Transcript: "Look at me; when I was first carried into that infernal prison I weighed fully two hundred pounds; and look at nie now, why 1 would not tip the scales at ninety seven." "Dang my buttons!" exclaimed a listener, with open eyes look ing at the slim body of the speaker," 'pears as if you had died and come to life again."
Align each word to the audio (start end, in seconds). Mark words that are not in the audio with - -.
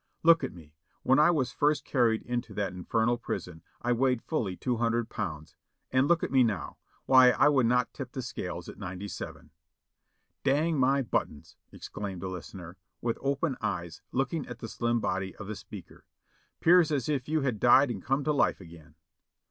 "Look 0.23 0.43
at 0.43 0.51
me; 0.51 0.73
when 1.03 1.19
I 1.19 1.29
was 1.29 1.51
first 1.51 1.85
carried 1.85 2.23
into 2.23 2.55
that 2.55 2.73
infernal 2.73 3.19
prison 3.19 3.61
I 3.83 3.93
weighed 3.93 4.23
fully 4.23 4.57
two 4.57 4.77
hundred 4.77 5.09
pounds; 5.11 5.55
and 5.91 6.07
look 6.07 6.23
at 6.23 6.31
nie 6.31 6.41
now, 6.43 6.77
why 7.05 7.31
1 7.37 7.53
would 7.53 7.65
not 7.67 7.93
tip 7.93 8.13
the 8.13 8.23
scales 8.23 8.67
at 8.67 8.79
ninety 8.79 9.07
seven." 9.07 9.51
"Dang 10.43 10.79
my 10.79 11.03
buttons!" 11.03 11.55
exclaimed 11.71 12.23
a 12.23 12.27
listener, 12.29 12.77
with 12.99 13.19
open 13.21 13.57
eyes 13.61 14.01
look 14.11 14.33
ing 14.33 14.47
at 14.47 14.57
the 14.57 14.67
slim 14.67 15.01
body 15.01 15.35
of 15.35 15.45
the 15.45 15.53
speaker," 15.55 16.03
'pears 16.61 16.91
as 16.91 17.07
if 17.07 17.29
you 17.29 17.41
had 17.41 17.59
died 17.59 17.91
and 17.91 18.01
come 18.01 18.23
to 18.23 18.33
life 18.33 18.59
again." 18.59 18.95